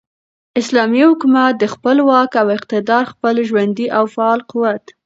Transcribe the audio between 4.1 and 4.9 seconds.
فعال قوت،